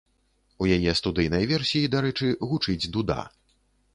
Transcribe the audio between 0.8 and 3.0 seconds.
студыйнай версіі, дарэчы, гучыць